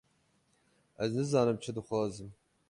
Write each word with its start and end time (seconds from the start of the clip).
Ez 1.03 1.11
nizanim 1.17 1.57
çi 1.63 1.71
dixwazim. 1.75 2.29